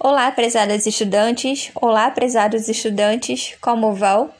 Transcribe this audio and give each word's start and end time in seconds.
Olá, 0.00 0.30
prezadas 0.30 0.86
estudantes! 0.86 1.72
Olá, 1.74 2.08
prezados 2.08 2.68
estudantes! 2.68 3.56
Como 3.60 3.92
vão? 3.92 4.32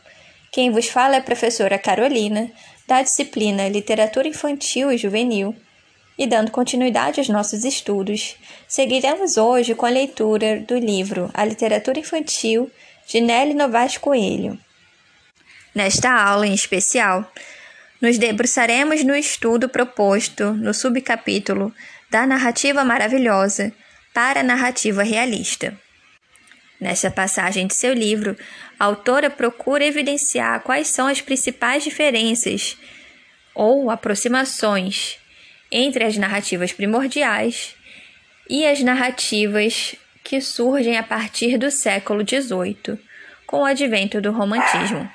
Quem 0.52 0.70
vos 0.70 0.86
fala 0.86 1.16
é 1.16 1.18
a 1.18 1.22
professora 1.22 1.76
Carolina, 1.76 2.48
da 2.86 3.02
disciplina 3.02 3.68
Literatura 3.68 4.28
Infantil 4.28 4.92
e 4.92 4.96
Juvenil. 4.96 5.56
E 6.16 6.28
dando 6.28 6.52
continuidade 6.52 7.18
aos 7.18 7.28
nossos 7.28 7.64
estudos, 7.64 8.36
seguiremos 8.68 9.36
hoje 9.36 9.74
com 9.74 9.84
a 9.84 9.90
leitura 9.90 10.60
do 10.60 10.78
livro 10.78 11.28
A 11.34 11.44
Literatura 11.44 11.98
Infantil 11.98 12.70
de 13.08 13.20
Nelly 13.20 13.54
Novaes 13.54 13.98
Coelho. 13.98 14.56
Nesta 15.74 16.08
aula 16.08 16.46
em 16.46 16.54
especial, 16.54 17.28
nos 18.00 18.16
debruçaremos 18.16 19.02
no 19.02 19.16
estudo 19.16 19.68
proposto 19.68 20.52
no 20.52 20.72
subcapítulo 20.72 21.74
da 22.08 22.24
narrativa 22.28 22.84
maravilhosa 22.84 23.74
para 24.18 24.40
a 24.40 24.42
narrativa 24.42 25.04
realista. 25.04 25.78
Nessa 26.80 27.08
passagem 27.08 27.68
de 27.68 27.74
seu 27.76 27.94
livro, 27.94 28.36
a 28.76 28.86
autora 28.86 29.30
procura 29.30 29.84
evidenciar 29.84 30.60
quais 30.62 30.88
são 30.88 31.06
as 31.06 31.20
principais 31.20 31.84
diferenças 31.84 32.76
ou 33.54 33.88
aproximações 33.92 35.18
entre 35.70 36.02
as 36.02 36.16
narrativas 36.16 36.72
primordiais 36.72 37.76
e 38.50 38.66
as 38.66 38.80
narrativas 38.80 39.94
que 40.24 40.40
surgem 40.40 40.96
a 40.96 41.02
partir 41.04 41.56
do 41.56 41.70
século 41.70 42.24
XVIII, 42.28 42.98
com 43.46 43.60
o 43.60 43.64
advento 43.64 44.20
do 44.20 44.32
romantismo. 44.32 45.08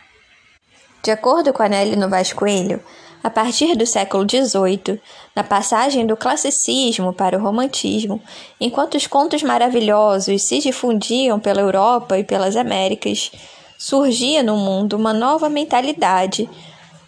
De 1.04 1.12
acordo 1.12 1.52
com 1.52 1.62
Anelli 1.62 1.98
Novaes 1.98 2.32
Coelho, 2.32 2.82
a 3.24 3.30
partir 3.30 3.78
do 3.78 3.86
século 3.86 4.26
XVIII, 4.30 5.00
na 5.34 5.46
passagem 5.46 6.06
do 6.06 6.18
classicismo 6.18 7.14
para 7.14 7.38
o 7.38 7.42
romantismo, 7.42 8.22
enquanto 8.60 8.96
os 8.96 9.08
contos 9.08 9.42
maravilhosos 9.42 10.42
se 10.42 10.60
difundiam 10.60 11.40
pela 11.40 11.62
Europa 11.62 12.20
e 12.20 12.24
pelas 12.26 12.58
Américas, 12.58 13.32
surgia 13.78 14.44
no 14.44 14.58
mundo 14.58 14.98
uma 14.98 15.14
nova 15.14 15.48
mentalidade 15.48 16.50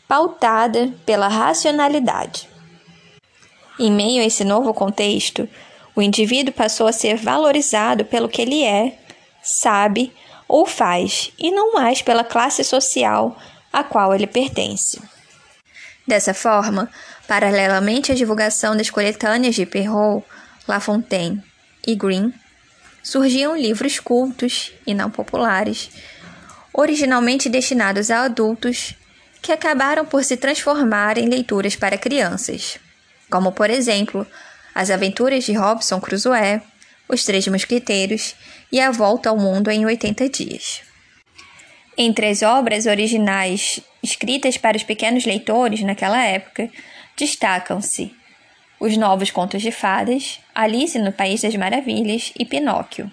pautada 0.07 0.94
pela 1.05 1.27
racionalidade. 1.27 2.47
Em 3.77 3.91
meio 3.91 4.22
a 4.22 4.25
esse 4.25 4.45
novo 4.45 4.73
contexto, 4.73 5.50
o 5.94 6.02
indivíduo 6.02 6.53
passou 6.53 6.88
a 6.88 6.94
ser 6.94 7.17
valorizado 7.17 8.05
pelo 8.05 8.29
que 8.29 8.41
ele 8.41 8.63
é, 8.63 8.97
sabe 9.44 10.13
ou 10.47 10.66
faz, 10.66 11.31
e 11.38 11.52
não 11.52 11.73
mais 11.73 12.02
pela 12.02 12.23
classe 12.23 12.63
social 12.63 13.35
a 13.73 13.83
qual 13.83 14.16
ele 14.16 14.27
pertence. 14.27 15.14
Dessa 16.08 16.34
forma, 16.34 16.89
paralelamente 17.28 18.11
à 18.11 18.16
divulgação 18.16 18.78
das 18.78 18.89
coletâneas 18.89 19.56
de 19.56 19.66
Perrault, 19.66 20.25
La 20.67 20.80
Fontaine 20.80 21.44
e 21.86 21.95
Green, 21.95 22.34
surgiam 23.02 23.56
livros 23.56 24.00
cultos 24.00 24.72
e 24.86 24.94
não 24.94 25.09
populares, 25.09 25.89
originalmente 26.73 27.50
destinados 27.50 28.12
a 28.12 28.22
adultos, 28.23 28.95
que 29.42 29.52
acabaram 29.52 30.06
por 30.06 30.23
se 30.23 30.38
transformar 30.38 31.17
em 31.20 31.30
leituras 31.30 31.75
para 31.75 31.97
crianças, 31.97 32.80
como, 33.30 33.52
por 33.52 33.69
exemplo, 33.69 34.25
As 34.73 34.90
Aventuras 34.90 35.44
de 35.44 35.53
Robson 35.53 36.02
Crusoe, 36.02 36.62
Os 37.08 37.23
Três 37.23 37.47
Mosquiteiros 37.47 38.36
e 38.72 38.81
A 38.81 38.90
Volta 38.90 39.30
ao 39.30 39.38
Mundo 39.38 39.69
em 39.69 39.86
80 39.86 40.30
Dias. 40.30 40.81
Entre 41.95 42.28
as 42.28 42.42
obras 42.42 42.88
originais 42.88 43.80
escritas 44.09 44.58
para 44.58 44.78
os 44.78 44.84
pequenos 44.84 45.25
leitores 45.25 45.81
naquela 45.81 46.23
época, 46.23 46.70
destacam-se 47.17 48.14
Os 48.80 48.95
Novos 48.97 49.31
Contos 49.31 49.62
de 49.62 49.72
Fadas, 49.72 50.39
Alice 50.53 50.97
no 51.00 51.12
País 51.12 51.42
das 51.42 51.56
Maravilhas 51.56 52.31
e 52.38 52.45
Pinóquio. 52.45 53.12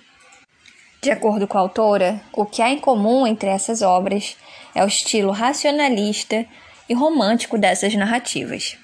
De 1.01 1.11
acordo 1.11 1.49
com 1.49 1.59
a 1.59 1.61
autora, 1.61 2.21
o 2.33 2.47
que 2.47 2.62
há 2.62 2.71
em 2.71 2.79
comum 2.79 3.27
entre 3.27 3.49
essas 3.49 3.83
obras 3.83 4.37
é 4.75 4.84
o 4.84 4.87
estilo 4.87 5.33
racionalista 5.33 6.47
e 6.89 6.95
romântico 6.95 7.59
dessas 7.59 7.95
narrativas. 7.95 8.77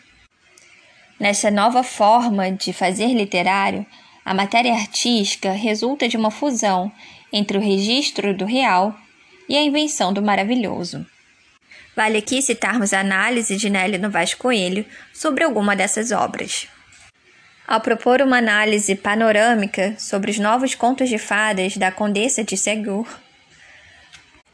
Nessa 1.20 1.50
nova 1.50 1.82
forma 1.82 2.50
de 2.50 2.72
fazer 2.72 3.08
literário, 3.08 3.86
a 4.24 4.34
matéria 4.34 4.74
artística 4.74 5.52
resulta 5.52 6.08
de 6.08 6.16
uma 6.16 6.30
fusão 6.30 6.92
entre 7.32 7.56
o 7.56 7.60
registro 7.60 8.36
do 8.36 8.44
real 8.44 8.94
e 9.48 9.56
a 9.56 9.62
invenção 9.62 10.12
do 10.12 10.22
maravilhoso. 10.22 11.06
Vale 11.98 12.18
aqui 12.18 12.40
citarmos 12.40 12.92
a 12.92 13.00
análise 13.00 13.56
de 13.56 13.68
Nelly 13.68 13.98
Novaes 13.98 14.32
Coelho 14.32 14.86
sobre 15.12 15.42
alguma 15.42 15.74
dessas 15.74 16.12
obras. 16.12 16.68
Ao 17.66 17.80
propor 17.80 18.22
uma 18.22 18.38
análise 18.38 18.94
panorâmica 18.94 19.96
sobre 19.98 20.30
os 20.30 20.38
novos 20.38 20.76
contos 20.76 21.08
de 21.08 21.18
fadas 21.18 21.76
da 21.76 21.90
Condessa 21.90 22.44
de 22.44 22.56
Segur, 22.56 23.04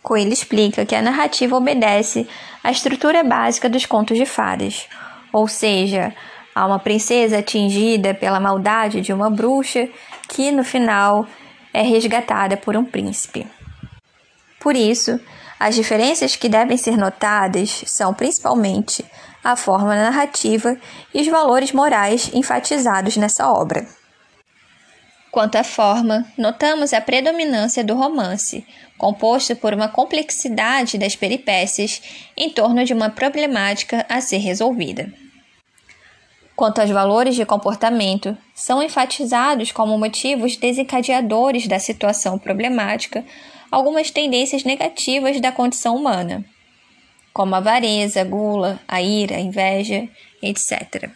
Coelho 0.03 0.33
explica 0.33 0.87
que 0.87 0.95
a 0.95 1.03
narrativa 1.03 1.55
obedece 1.55 2.27
à 2.63 2.71
estrutura 2.71 3.23
básica 3.23 3.69
dos 3.69 3.85
contos 3.85 4.17
de 4.17 4.25
fadas, 4.25 4.89
ou 5.31 5.47
seja, 5.47 6.15
há 6.55 6.67
uma 6.67 6.79
princesa 6.79 7.41
atingida 7.41 8.15
pela 8.15 8.41
maldade 8.41 9.03
de 9.03 9.13
uma 9.13 9.29
bruxa 9.29 9.87
que, 10.31 10.51
no 10.51 10.65
final, 10.65 11.29
é 11.75 11.83
resgatada 11.83 12.57
por 12.57 12.75
um 12.75 12.87
príncipe. 12.87 13.47
Por 14.59 14.75
isso, 14.75 15.21
as 15.59 15.75
diferenças 15.75 16.37
que 16.37 16.49
devem 16.49 16.77
ser 16.77 16.97
notadas 16.97 17.85
são 17.87 18.13
principalmente 18.13 19.05
a 19.43 19.57
forma 19.57 19.95
narrativa 19.95 20.77
e 21.13 21.21
os 21.21 21.29
valores 21.29 21.73
morais 21.73 22.31
enfatizados 22.33 23.17
nessa 23.17 23.51
obra. 23.51 23.87
Quanto 25.31 25.57
à 25.57 25.65
forma, 25.65 26.25
notamos 26.39 26.93
a 26.93 27.01
predominância 27.01 27.83
do 27.83 27.95
romance, 27.95 28.65
composto 28.97 29.57
por 29.57 29.75
uma 29.75 29.89
complexidade 29.89 30.97
das 30.97 31.17
peripécias 31.17 32.01
em 32.37 32.51
torno 32.51 32.85
de 32.85 32.95
uma 32.95 33.11
problemática 33.11 34.07
a 34.09 34.21
ser 34.21 34.39
resolvida. 34.39 35.13
Quanto 36.55 36.81
aos 36.81 36.91
valores 36.91 37.35
de 37.35 37.45
comportamento, 37.45 38.37
são 38.55 38.81
enfatizados 38.81 39.73
como 39.73 39.99
motivos 39.99 40.57
desencadeadores 40.57 41.67
da 41.67 41.81
situação 41.81 42.39
problemática 42.39 43.25
algumas 43.75 44.09
tendências 44.09 44.63
negativas 44.63 45.41
da 45.41 45.51
condição 45.51 45.97
humana, 45.97 46.45
como 47.33 47.57
a 47.57 47.59
avareza, 47.59 48.21
a 48.21 48.25
gula, 48.25 48.79
a 48.87 49.03
ira, 49.03 49.35
a 49.35 49.41
inveja, 49.41 50.09
etc. 50.41 51.11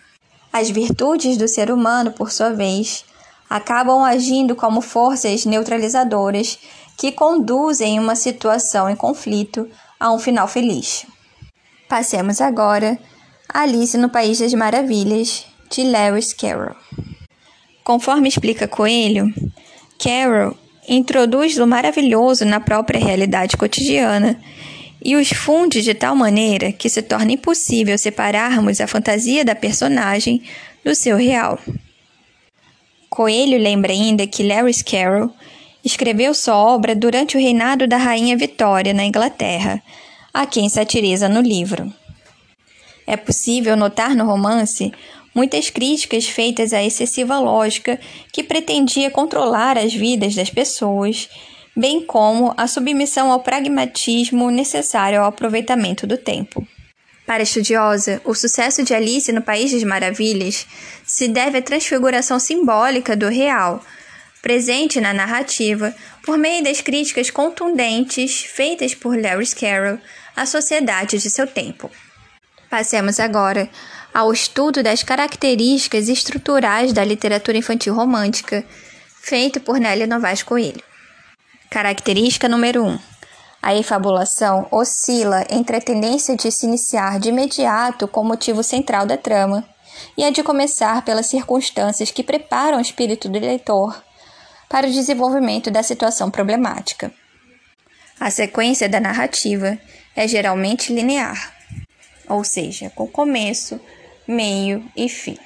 As 0.52 0.68
virtudes 0.68 1.36
do 1.36 1.46
ser 1.46 1.70
humano, 1.70 2.10
por 2.10 2.32
sua 2.32 2.50
vez, 2.50 3.04
acabam 3.48 4.02
agindo 4.02 4.56
como 4.56 4.80
forças 4.80 5.44
neutralizadoras 5.44 6.58
que 6.96 7.12
conduzem 7.12 8.00
uma 8.00 8.16
situação 8.16 8.90
em 8.90 8.96
conflito 8.96 9.70
a 10.00 10.12
um 10.12 10.18
final 10.18 10.48
feliz. 10.48 11.06
Passemos 11.88 12.40
agora 12.40 12.98
a 13.48 13.60
Alice 13.60 13.96
no 13.96 14.08
País 14.08 14.40
das 14.40 14.52
Maravilhas, 14.52 15.46
de 15.70 15.84
Lewis 15.84 16.32
Carroll. 16.32 16.74
Conforme 17.84 18.28
explica 18.28 18.66
Coelho, 18.66 19.32
Carroll 19.96 20.56
introduz 20.88 21.58
o 21.58 21.66
maravilhoso 21.66 22.44
na 22.44 22.58
própria 22.58 22.98
realidade 22.98 23.56
cotidiana 23.56 24.40
e 25.04 25.14
os 25.14 25.28
funde 25.28 25.82
de 25.82 25.94
tal 25.94 26.16
maneira 26.16 26.72
que 26.72 26.88
se 26.88 27.02
torna 27.02 27.32
impossível 27.32 27.96
separarmos 27.96 28.80
a 28.80 28.86
fantasia 28.86 29.44
da 29.44 29.54
personagem 29.54 30.42
do 30.84 30.94
seu 30.94 31.16
real. 31.16 31.58
Coelho 33.08 33.58
lembra 33.58 33.92
ainda 33.92 34.26
que 34.26 34.42
Lewis 34.42 34.82
Carroll 34.82 35.32
escreveu 35.84 36.34
sua 36.34 36.56
obra 36.56 36.94
durante 36.94 37.36
o 37.36 37.40
reinado 37.40 37.86
da 37.86 37.96
Rainha 37.96 38.36
Vitória 38.36 38.92
na 38.92 39.04
Inglaterra, 39.04 39.82
a 40.32 40.46
quem 40.46 40.68
satiriza 40.68 41.28
no 41.28 41.40
livro. 41.40 41.92
É 43.06 43.16
possível 43.16 43.76
notar 43.76 44.14
no 44.14 44.26
romance 44.26 44.92
muitas 45.34 45.70
críticas 45.70 46.26
feitas 46.26 46.72
à 46.72 46.82
excessiva 46.82 47.38
lógica 47.38 47.98
que 48.32 48.42
pretendia 48.42 49.10
controlar 49.10 49.78
as 49.78 49.94
vidas 49.94 50.34
das 50.34 50.50
pessoas, 50.50 51.28
bem 51.76 52.04
como 52.04 52.52
a 52.56 52.66
submissão 52.66 53.30
ao 53.30 53.40
pragmatismo 53.40 54.50
necessário 54.50 55.20
ao 55.20 55.26
aproveitamento 55.26 56.06
do 56.06 56.18
tempo. 56.18 56.66
Para 57.26 57.42
a 57.42 57.44
estudiosa, 57.44 58.22
o 58.24 58.34
sucesso 58.34 58.82
de 58.82 58.94
Alice 58.94 59.30
no 59.32 59.42
País 59.42 59.70
das 59.70 59.84
Maravilhas 59.84 60.66
se 61.04 61.28
deve 61.28 61.58
à 61.58 61.62
transfiguração 61.62 62.38
simbólica 62.38 63.14
do 63.14 63.28
real, 63.28 63.84
presente 64.40 64.98
na 65.00 65.12
narrativa, 65.12 65.94
por 66.24 66.38
meio 66.38 66.64
das 66.64 66.80
críticas 66.80 67.30
contundentes 67.30 68.44
feitas 68.44 68.94
por 68.94 69.14
Lewis 69.14 69.52
Carroll 69.52 69.98
à 70.34 70.46
sociedade 70.46 71.18
de 71.18 71.28
seu 71.28 71.46
tempo. 71.46 71.90
Passemos 72.70 73.20
agora 73.20 73.68
ao 74.12 74.32
estudo 74.32 74.82
das 74.82 75.02
características 75.02 76.08
estruturais 76.08 76.92
da 76.92 77.04
literatura 77.04 77.58
infantil 77.58 77.94
romântica, 77.94 78.64
feito 79.22 79.60
por 79.60 79.78
Nélia 79.78 80.06
Novaes 80.06 80.42
Coelho. 80.42 80.82
Característica 81.70 82.48
número 82.48 82.84
1. 82.84 82.88
Um, 82.88 82.98
a 83.60 83.74
efabulação 83.74 84.66
oscila 84.70 85.44
entre 85.50 85.76
a 85.76 85.80
tendência 85.80 86.36
de 86.36 86.50
se 86.50 86.64
iniciar 86.64 87.18
de 87.18 87.28
imediato 87.28 88.06
com 88.06 88.20
o 88.20 88.24
motivo 88.24 88.62
central 88.62 89.04
da 89.04 89.16
trama 89.16 89.68
e 90.16 90.24
a 90.24 90.30
de 90.30 90.42
começar 90.42 91.04
pelas 91.04 91.26
circunstâncias 91.26 92.10
que 92.10 92.22
preparam 92.22 92.78
o 92.78 92.80
espírito 92.80 93.28
do 93.28 93.38
leitor 93.38 94.02
para 94.68 94.86
o 94.86 94.90
desenvolvimento 94.90 95.70
da 95.70 95.82
situação 95.82 96.30
problemática. 96.30 97.12
A 98.20 98.30
sequência 98.30 98.88
da 98.88 99.00
narrativa 99.00 99.78
é 100.14 100.26
geralmente 100.26 100.92
linear, 100.92 101.54
ou 102.28 102.42
seja, 102.44 102.90
com 102.90 103.06
começo, 103.06 103.80
meio 104.28 104.84
e 104.94 105.08
fim. 105.08 105.38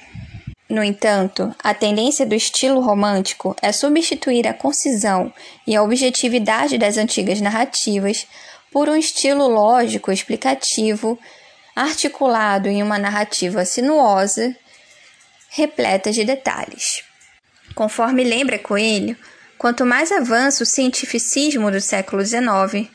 No 0.69 0.83
entanto, 0.83 1.55
a 1.63 1.73
tendência 1.73 2.25
do 2.25 2.35
estilo 2.35 2.81
romântico 2.81 3.55
é 3.61 3.71
substituir 3.71 4.45
a 4.45 4.53
concisão 4.53 5.33
e 5.65 5.75
a 5.75 5.81
objetividade 5.81 6.77
das 6.77 6.97
antigas 6.97 7.39
narrativas 7.39 8.27
por 8.71 8.89
um 8.89 8.95
estilo 8.95 9.47
lógico 9.47 10.11
explicativo, 10.11 11.17
articulado 11.75 12.67
em 12.67 12.83
uma 12.83 12.97
narrativa 12.97 13.63
sinuosa, 13.63 14.53
repleta 15.49 16.11
de 16.11 16.25
detalhes. 16.25 17.03
Conforme 17.75 18.23
lembra 18.23 18.59
Coelho, 18.59 19.15
quanto 19.57 19.85
mais 19.85 20.11
avança 20.11 20.63
o 20.63 20.65
cientificismo 20.65 21.71
do 21.71 21.79
século 21.79 22.25
XIX, 22.25 22.89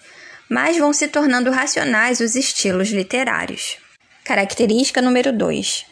mais 0.51 0.77
vão 0.77 0.93
se 0.93 1.09
tornando 1.09 1.51
racionais 1.51 2.21
os 2.21 2.35
estilos 2.35 2.89
literários. 2.89 3.79
Característica 4.29 5.01
número 5.01 5.33
2. 5.33 5.87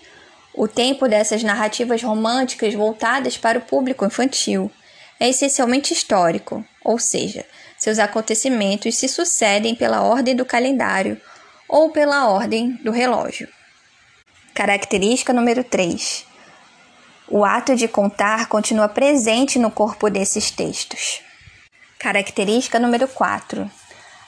O 0.52 0.68
tempo 0.68 1.08
dessas 1.08 1.42
narrativas 1.42 2.02
românticas 2.02 2.74
voltadas 2.74 3.38
para 3.38 3.58
o 3.58 3.62
público 3.62 4.04
infantil 4.04 4.70
é 5.18 5.30
essencialmente 5.30 5.94
histórico, 5.94 6.62
ou 6.84 6.98
seja, 6.98 7.46
seus 7.78 7.98
acontecimentos 7.98 8.94
se 8.94 9.08
sucedem 9.08 9.74
pela 9.74 10.02
ordem 10.02 10.36
do 10.36 10.44
calendário 10.44 11.18
ou 11.66 11.90
pela 11.90 12.28
ordem 12.28 12.72
do 12.84 12.90
relógio. 12.90 13.48
Característica 14.52 15.32
número 15.32 15.64
3. 15.64 16.26
O 17.28 17.42
ato 17.42 17.74
de 17.74 17.88
contar 17.88 18.50
continua 18.50 18.86
presente 18.86 19.58
no 19.58 19.70
corpo 19.70 20.10
desses 20.10 20.50
textos. 20.50 21.22
Característica 21.98 22.78
número 22.78 23.08
4. 23.08 23.70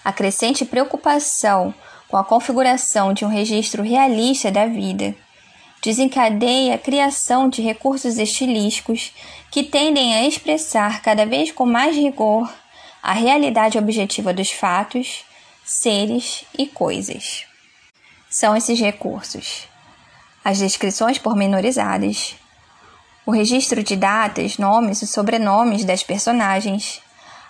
A 0.02 0.12
crescente 0.14 0.64
preocupação 0.64 1.74
com 2.08 2.16
a 2.16 2.24
configuração 2.24 3.12
de 3.12 3.24
um 3.24 3.28
registro 3.28 3.82
realista 3.82 4.50
da 4.50 4.66
vida 4.66 5.14
desencadeia 5.82 6.74
a 6.74 6.78
criação 6.78 7.48
de 7.48 7.62
recursos 7.62 8.18
estilísticos 8.18 9.12
que 9.50 9.62
tendem 9.62 10.14
a 10.14 10.26
expressar 10.26 11.02
cada 11.02 11.24
vez 11.24 11.52
com 11.52 11.64
mais 11.64 11.96
rigor 11.96 12.52
a 13.02 13.12
realidade 13.12 13.78
objetiva 13.78 14.32
dos 14.32 14.50
fatos, 14.50 15.24
seres 15.64 16.44
e 16.56 16.66
coisas. 16.66 17.44
São 18.28 18.56
esses 18.56 18.78
recursos: 18.80 19.68
as 20.44 20.58
descrições 20.58 21.18
pormenorizadas, 21.18 22.34
o 23.24 23.30
registro 23.30 23.82
de 23.82 23.94
datas, 23.94 24.58
nomes 24.58 25.00
e 25.02 25.06
sobrenomes 25.06 25.84
das 25.84 26.02
personagens, 26.02 27.00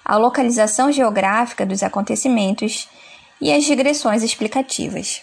a 0.05 0.17
localização 0.17 0.93
geográfica 0.93 1.65
dos 1.65 1.83
acontecimentos 1.83 2.89
e 3.41 3.53
as 3.53 3.65
digressões 3.65 4.23
explicativas. 4.23 5.23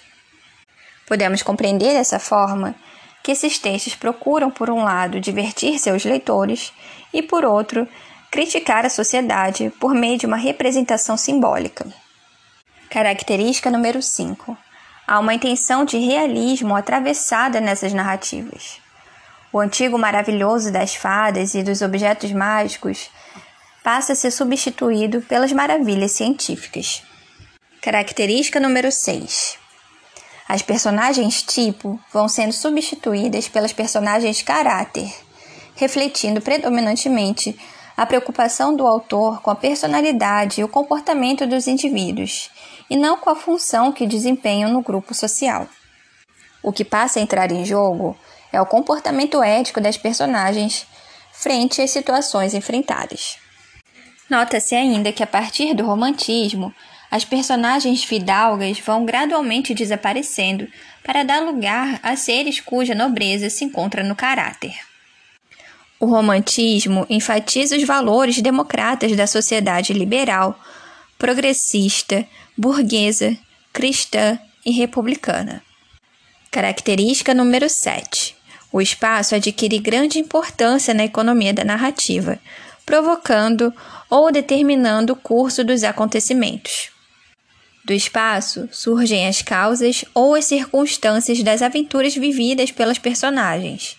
Podemos 1.08 1.44
compreender 1.44 1.94
dessa 1.94 2.20
forma 2.20 2.76
que 3.24 3.32
esses 3.32 3.58
textos 3.58 3.96
procuram, 3.96 4.52
por 4.52 4.70
um 4.70 4.84
lado, 4.84 5.20
divertir 5.20 5.80
seus 5.80 6.06
leitores 6.06 6.72
e, 7.14 7.22
por 7.22 7.44
outro, 7.44 7.88
criticar 8.32 8.86
a 8.86 8.90
sociedade 8.90 9.72
por 9.80 9.94
meio 9.94 10.18
de 10.18 10.26
uma 10.26 10.38
representação 10.38 11.18
simbólica. 11.18 11.86
Característica 12.90 13.72
número 13.72 14.02
5. 14.02 14.58
Há 15.08 15.20
uma 15.20 15.34
intenção 15.34 15.86
de 15.86 15.98
realismo 15.98 16.76
atravessada 16.76 17.60
nessas 17.60 17.94
narrativas. 17.94 18.80
O 19.52 19.60
antigo 19.60 19.98
maravilhoso 19.98 20.72
das 20.72 20.96
fadas 20.96 21.56
e 21.56 21.64
dos 21.64 21.82
objetos 21.82 22.32
mágicos 22.32 23.10
passa 23.84 24.14
a 24.14 24.16
ser 24.16 24.32
substituído 24.32 25.22
pelas 25.22 25.52
maravilhas 25.52 26.12
científicas. 26.12 27.04
Característica 27.86 28.60
número 28.60 28.92
6. 28.92 29.60
As 30.50 30.64
personagens 30.64 31.44
tipo 31.44 32.00
vão 32.12 32.28
sendo 32.28 32.52
substituídas 32.52 33.48
pelas 33.48 33.74
personagens 33.74 34.42
caráter, 34.42 35.14
refletindo 35.76 36.42
predominantemente 36.42 37.56
a 37.96 38.04
preocupação 38.04 38.76
do 38.76 38.88
autor 38.88 39.40
com 39.44 39.52
a 39.52 39.56
personalidade 39.56 40.62
e 40.62 40.64
o 40.64 40.68
comportamento 40.68 41.46
dos 41.46 41.68
indivíduos, 41.68 42.50
e 42.90 42.98
não 42.98 43.18
com 43.18 43.30
a 43.30 43.36
função 43.36 43.92
que 43.92 44.08
desempenham 44.08 44.72
no 44.72 44.82
grupo 44.82 45.14
social. 45.14 45.68
O 46.64 46.74
que 46.74 46.84
passa 46.84 47.20
a 47.20 47.22
entrar 47.22 47.52
em 47.52 47.64
jogo 47.64 48.18
é 48.52 48.60
o 48.60 48.66
comportamento 48.66 49.44
ético 49.44 49.80
das 49.80 49.96
personagens 49.96 50.88
frente 51.32 51.84
às 51.84 51.92
situações 51.92 52.56
enfrentadas. 52.56 53.38
Nota-se 54.28 54.74
ainda 54.74 55.12
que 55.12 55.22
a 55.22 55.28
partir 55.28 55.76
do 55.76 55.86
romantismo, 55.86 56.74
as 57.10 57.24
personagens 57.24 58.04
fidalgas 58.04 58.80
vão 58.80 59.06
gradualmente 59.06 59.74
desaparecendo 59.74 60.68
para 61.04 61.24
dar 61.24 61.42
lugar 61.42 62.00
a 62.02 62.16
seres 62.16 62.60
cuja 62.60 62.96
nobreza 62.96 63.50
se 63.50 63.64
encontra 63.64 64.04
no 64.04 64.16
caráter. 64.16 64.76
O 66.00 66.08
romantismo 66.08 67.06
enfatiza 67.10 67.78
os 67.78 67.84
valores 67.84 68.42
democratas 68.42 69.16
da 69.16 69.26
sociedade 69.26 69.94
liberal, 69.94 70.60
progressista, 71.18 72.26
burguesa, 72.58 73.38
cristã 73.72 74.38
e 74.66 74.72
republicana. 74.72 75.64
Característica 76.52 77.34
número 77.34 77.70
7. 77.70 78.36
O 78.72 78.82
espaço 78.82 79.36
adquire 79.36 79.80
grande 79.80 80.20
importância 80.20 80.94
na 80.94 81.06
economia 81.06 81.54
da 81.54 81.64
narrativa, 81.64 82.40
provocando 82.86 83.74
ou 84.10 84.32
determinando 84.32 85.14
o 85.14 85.16
curso 85.16 85.64
dos 85.64 85.84
acontecimentos. 85.84 86.95
Do 87.86 87.94
espaço 87.94 88.68
surgem 88.72 89.28
as 89.28 89.44
causas 89.44 90.04
ou 90.12 90.34
as 90.34 90.46
circunstâncias 90.46 91.44
das 91.44 91.62
aventuras 91.62 92.16
vividas 92.16 92.72
pelas 92.72 92.98
personagens. 92.98 93.96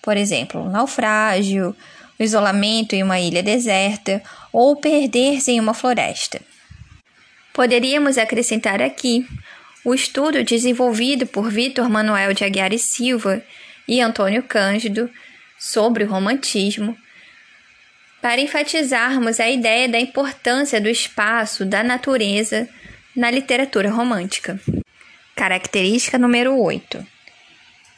Por 0.00 0.16
exemplo, 0.16 0.60
um 0.60 0.70
naufrágio, 0.70 1.74
o 2.16 2.22
isolamento 2.22 2.94
em 2.94 3.02
uma 3.02 3.18
ilha 3.18 3.42
deserta 3.42 4.22
ou 4.52 4.76
perder-se 4.76 5.50
em 5.50 5.58
uma 5.58 5.74
floresta. 5.74 6.40
Poderíamos 7.52 8.16
acrescentar 8.16 8.80
aqui 8.80 9.26
o 9.84 9.92
estudo 9.92 10.44
desenvolvido 10.44 11.26
por 11.26 11.50
Vitor 11.50 11.90
Manuel 11.90 12.32
de 12.32 12.44
Aguiar 12.44 12.72
e 12.72 12.78
Silva 12.78 13.42
e 13.88 14.00
Antônio 14.00 14.44
Cândido 14.44 15.10
sobre 15.58 16.04
o 16.04 16.08
romantismo, 16.08 16.96
para 18.22 18.40
enfatizarmos 18.40 19.40
a 19.40 19.50
ideia 19.50 19.88
da 19.88 19.98
importância 19.98 20.80
do 20.80 20.88
espaço, 20.88 21.64
da 21.64 21.82
natureza, 21.82 22.68
na 23.14 23.30
literatura 23.30 23.90
romântica. 23.90 24.60
Característica 25.34 26.18
número 26.18 26.56
8. 26.56 27.06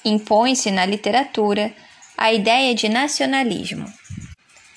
Impõe-se 0.05 0.71
na 0.71 0.87
literatura 0.87 1.73
a 2.17 2.33
ideia 2.33 2.75
de 2.75 2.89
nacionalismo. 2.89 3.93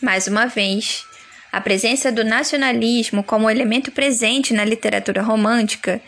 Mais 0.02 0.28
uma 0.28 0.46
vez, 0.46 1.06
a 1.52 1.62
presença 1.62 2.12
do 2.12 2.24
nacionalismo 2.24 3.24
como 3.24 3.50
elemento 3.50 3.92
presente 3.92 4.54
na 4.54 4.66
literatura 4.66 5.22
romântica 5.22 6.02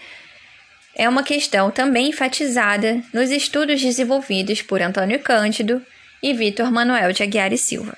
é 0.96 1.08
uma 1.08 1.24
questão 1.24 1.72
também 1.72 2.10
enfatizada 2.10 3.02
nos 3.14 3.30
estudos 3.30 3.82
desenvolvidos 3.82 4.62
por 4.62 4.82
Antônio 4.82 5.20
Cândido 5.20 5.82
e 6.22 6.34
Vitor 6.34 6.72
Manuel 6.72 7.14
de 7.14 7.24
Aguiar 7.24 7.54
e 7.54 7.58
Silva. 7.58 7.96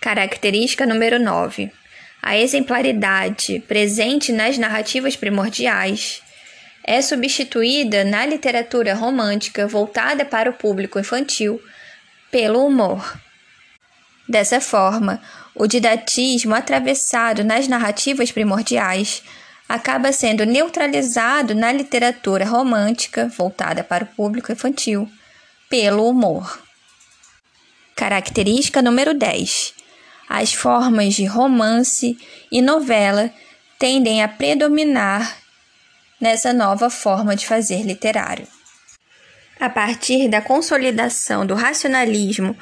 Característica 0.00 0.86
número 0.86 1.18
9 1.18 1.72
a 2.22 2.36
exemplaridade 2.36 3.60
presente 3.60 4.32
nas 4.32 4.58
narrativas 4.58 5.16
primordiais 5.16 6.22
é 6.84 7.00
substituída 7.00 8.04
na 8.04 8.26
literatura 8.26 8.94
romântica 8.94 9.66
voltada 9.66 10.24
para 10.24 10.50
o 10.50 10.54
público 10.54 10.98
infantil 10.98 11.60
pelo 12.30 12.64
humor. 12.66 13.18
Dessa 14.28 14.60
forma, 14.60 15.20
o 15.54 15.66
didatismo 15.66 16.54
atravessado 16.54 17.42
nas 17.42 17.66
narrativas 17.66 18.30
primordiais 18.30 19.22
acaba 19.68 20.12
sendo 20.12 20.44
neutralizado 20.44 21.54
na 21.54 21.72
literatura 21.72 22.44
romântica 22.44 23.28
voltada 23.28 23.82
para 23.82 24.04
o 24.04 24.06
público 24.06 24.52
infantil 24.52 25.08
pelo 25.68 26.08
humor. 26.08 26.60
Característica 27.94 28.82
número 28.82 29.14
10 29.14 29.79
as 30.32 30.54
formas 30.54 31.14
de 31.14 31.24
romance 31.24 32.16
e 32.52 32.62
novela 32.62 33.32
tendem 33.80 34.22
a 34.22 34.28
predominar 34.28 35.36
nessa 36.20 36.52
nova 36.52 36.88
forma 36.88 37.34
de 37.34 37.44
fazer 37.44 37.82
literário. 37.82 38.46
A 39.58 39.68
partir 39.68 40.28
da 40.28 40.40
consolidação 40.40 41.44
do 41.44 41.56
racionalismo 41.56 42.56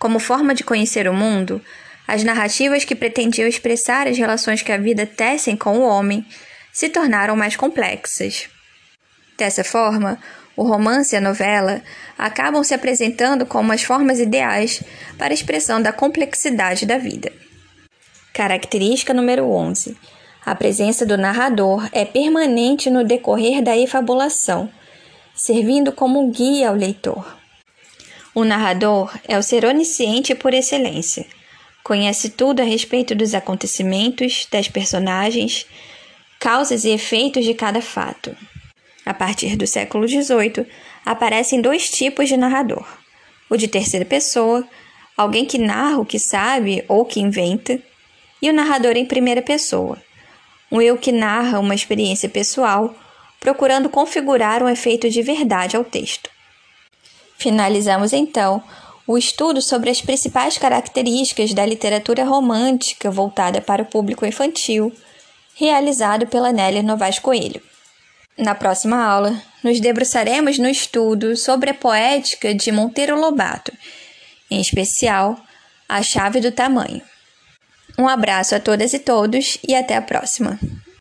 como 0.00 0.18
forma 0.18 0.52
de 0.52 0.64
conhecer 0.64 1.06
o 1.06 1.14
mundo, 1.14 1.64
as 2.08 2.24
narrativas 2.24 2.84
que 2.84 2.96
pretendiam 2.96 3.46
expressar 3.46 4.08
as 4.08 4.18
relações 4.18 4.60
que 4.60 4.72
a 4.72 4.76
vida 4.76 5.06
tecem 5.06 5.56
com 5.56 5.78
o 5.78 5.86
homem 5.86 6.26
se 6.72 6.88
tornaram 6.88 7.36
mais 7.36 7.54
complexas. 7.54 8.48
Dessa 9.38 9.62
forma, 9.62 10.18
o 10.56 10.62
romance 10.62 11.14
e 11.14 11.18
a 11.18 11.20
novela 11.20 11.82
acabam 12.16 12.62
se 12.62 12.74
apresentando 12.74 13.46
como 13.46 13.72
as 13.72 13.82
formas 13.82 14.18
ideais 14.18 14.82
para 15.18 15.32
a 15.32 15.34
expressão 15.34 15.80
da 15.80 15.92
complexidade 15.92 16.86
da 16.86 16.98
vida. 16.98 17.32
Característica 18.32 19.12
número 19.14 19.44
11. 19.50 19.96
A 20.44 20.54
presença 20.54 21.06
do 21.06 21.16
narrador 21.16 21.88
é 21.92 22.04
permanente 22.04 22.90
no 22.90 23.04
decorrer 23.04 23.62
da 23.62 23.76
efabulação, 23.76 24.70
servindo 25.34 25.92
como 25.92 26.30
guia 26.30 26.68
ao 26.68 26.74
leitor. 26.74 27.38
O 28.34 28.44
narrador 28.44 29.14
é 29.28 29.38
o 29.38 29.42
ser 29.42 29.64
onisciente 29.64 30.34
por 30.34 30.54
excelência. 30.54 31.26
Conhece 31.84 32.30
tudo 32.30 32.60
a 32.60 32.64
respeito 32.64 33.14
dos 33.14 33.34
acontecimentos, 33.34 34.46
das 34.50 34.68
personagens, 34.68 35.66
causas 36.40 36.84
e 36.84 36.90
efeitos 36.90 37.44
de 37.44 37.54
cada 37.54 37.80
fato. 37.80 38.34
A 39.04 39.12
partir 39.12 39.56
do 39.56 39.66
século 39.66 40.06
XVIII, 40.06 40.66
aparecem 41.04 41.60
dois 41.60 41.90
tipos 41.90 42.28
de 42.28 42.36
narrador: 42.36 42.86
o 43.50 43.56
de 43.56 43.66
terceira 43.66 44.04
pessoa, 44.04 44.66
alguém 45.16 45.44
que 45.44 45.58
narra 45.58 45.98
o 45.98 46.06
que 46.06 46.18
sabe 46.18 46.84
ou 46.88 47.04
que 47.04 47.20
inventa, 47.20 47.80
e 48.40 48.48
o 48.48 48.52
narrador 48.52 48.96
em 48.96 49.06
primeira 49.06 49.42
pessoa, 49.42 50.00
um 50.70 50.80
eu 50.80 50.96
que 50.96 51.12
narra 51.12 51.60
uma 51.60 51.74
experiência 51.74 52.28
pessoal, 52.28 52.94
procurando 53.38 53.88
configurar 53.88 54.62
um 54.62 54.68
efeito 54.68 55.10
de 55.10 55.20
verdade 55.20 55.76
ao 55.76 55.84
texto. 55.84 56.30
Finalizamos 57.36 58.12
então 58.12 58.62
o 59.06 59.18
estudo 59.18 59.60
sobre 59.60 59.90
as 59.90 60.00
principais 60.00 60.56
características 60.56 61.52
da 61.52 61.66
literatura 61.66 62.24
romântica 62.24 63.10
voltada 63.10 63.60
para 63.60 63.82
o 63.82 63.86
público 63.86 64.24
infantil, 64.24 64.92
realizado 65.56 66.26
pela 66.28 66.52
Nélia 66.52 66.82
Novaes 66.82 67.18
Coelho. 67.18 67.60
Na 68.36 68.54
próxima 68.54 68.96
aula, 68.96 69.40
nos 69.62 69.78
debruçaremos 69.78 70.58
no 70.58 70.68
estudo 70.68 71.36
sobre 71.36 71.70
a 71.70 71.74
poética 71.74 72.54
de 72.54 72.72
Monteiro 72.72 73.18
Lobato, 73.18 73.72
em 74.50 74.60
especial 74.60 75.38
a 75.88 76.02
chave 76.02 76.40
do 76.40 76.50
tamanho. 76.50 77.02
Um 77.98 78.08
abraço 78.08 78.54
a 78.54 78.60
todas 78.60 78.94
e 78.94 78.98
todos 78.98 79.58
e 79.66 79.74
até 79.74 79.96
a 79.96 80.02
próxima! 80.02 80.58